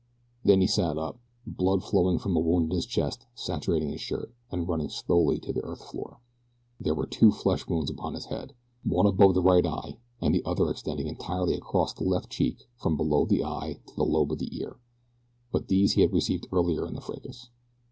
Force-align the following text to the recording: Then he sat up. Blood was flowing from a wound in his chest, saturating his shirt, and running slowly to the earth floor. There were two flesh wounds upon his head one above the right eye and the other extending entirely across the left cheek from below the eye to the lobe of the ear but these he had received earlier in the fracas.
Then 0.43 0.61
he 0.61 0.65
sat 0.65 0.97
up. 0.97 1.19
Blood 1.45 1.81
was 1.81 1.89
flowing 1.91 2.17
from 2.17 2.35
a 2.35 2.39
wound 2.39 2.71
in 2.71 2.75
his 2.75 2.87
chest, 2.87 3.27
saturating 3.35 3.91
his 3.91 4.01
shirt, 4.01 4.33
and 4.49 4.67
running 4.67 4.89
slowly 4.89 5.37
to 5.41 5.53
the 5.53 5.63
earth 5.63 5.83
floor. 5.91 6.17
There 6.79 6.95
were 6.95 7.05
two 7.05 7.31
flesh 7.31 7.67
wounds 7.67 7.91
upon 7.91 8.15
his 8.15 8.25
head 8.25 8.53
one 8.83 9.05
above 9.05 9.35
the 9.35 9.43
right 9.43 9.63
eye 9.63 9.99
and 10.19 10.33
the 10.33 10.43
other 10.43 10.71
extending 10.71 11.05
entirely 11.05 11.53
across 11.53 11.93
the 11.93 12.03
left 12.03 12.31
cheek 12.31 12.67
from 12.77 12.97
below 12.97 13.25
the 13.27 13.43
eye 13.43 13.79
to 13.89 13.95
the 13.95 14.03
lobe 14.03 14.31
of 14.31 14.39
the 14.39 14.57
ear 14.57 14.77
but 15.51 15.67
these 15.67 15.91
he 15.91 16.01
had 16.01 16.13
received 16.13 16.47
earlier 16.51 16.87
in 16.87 16.95
the 16.95 17.01
fracas. 17.01 17.51